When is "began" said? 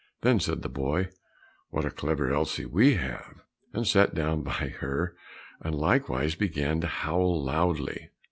6.33-6.81